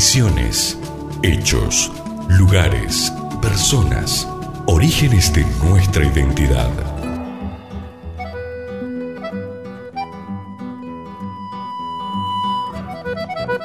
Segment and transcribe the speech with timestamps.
[0.00, 0.78] Misiones,
[1.22, 1.92] hechos,
[2.30, 4.26] lugares, personas,
[4.64, 6.70] orígenes de nuestra identidad.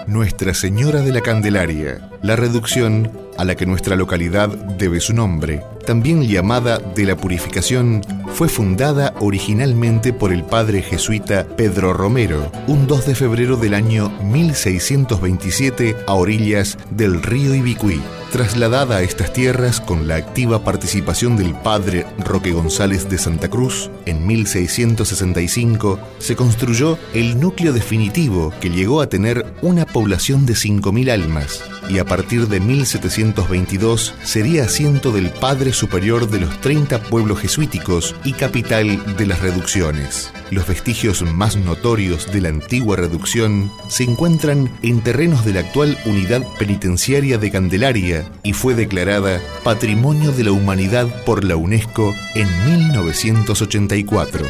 [0.08, 5.64] Nuestra Señora de la Candelaria, la reducción a la que nuestra localidad debe su nombre,
[5.86, 8.02] también llamada de la Purificación,
[8.34, 14.10] fue fundada originalmente por el padre jesuita Pedro Romero, un 2 de febrero del año
[14.24, 18.02] 1627 a orillas del río Ibicuí.
[18.36, 23.90] Trasladada a estas tierras con la activa participación del padre Roque González de Santa Cruz,
[24.06, 31.12] en 1665 se construyó el núcleo definitivo que llegó a tener una población de 5.000
[31.12, 37.40] almas y a partir de 1722 sería asiento del Padre Superior de los 30 pueblos
[37.40, 40.34] jesuíticos y capital de las reducciones.
[40.52, 45.98] Los vestigios más notorios de la antigua reducción se encuentran en terrenos de la actual
[46.06, 52.48] unidad penitenciaria de Candelaria y fue declarada Patrimonio de la Humanidad por la UNESCO en
[52.66, 54.46] 1984.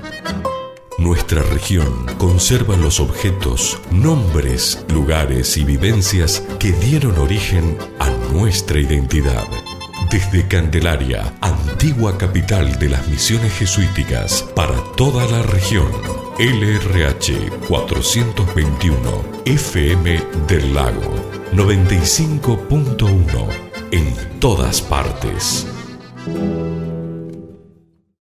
[0.97, 9.44] Nuestra región conserva los objetos, nombres, lugares y vivencias que dieron origen a nuestra identidad.
[10.09, 15.91] Desde Candelaria, antigua capital de las misiones jesuíticas, para toda la región.
[16.39, 19.00] LRH 421,
[19.45, 21.25] FM del Lago,
[21.56, 23.48] 95.1,
[23.92, 25.66] en todas partes.